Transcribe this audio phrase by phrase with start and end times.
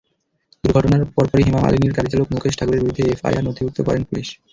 [0.63, 4.27] দুর্ঘটনার পরপরই হেমা মালিনীর গাড়িচালক মুকেশ ঠাকুরের বিরুদ্ধে এফআইআর নথিভুক্ত করে পুলিশ।